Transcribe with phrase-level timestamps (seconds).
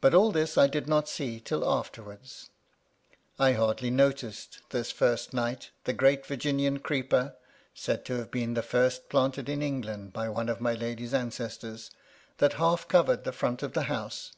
[0.00, 2.50] But all this I did not see till afterwards.
[3.38, 7.36] I hardly noticed, this first night, the great Virginian Creeper
[7.72, 11.92] (said to have been the first planted in England by one of my lady's ancestors)
[12.38, 14.32] that half covered the front of the house.